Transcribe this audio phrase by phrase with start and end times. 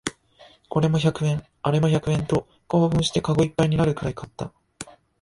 [0.67, 4.51] これも百円、あれも百円と興奮してカゴいっぱいになるくらい買った